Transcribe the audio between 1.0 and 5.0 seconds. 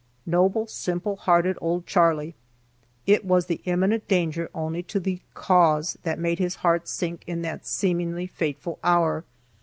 hearted old Charley! It was the imminent danger only to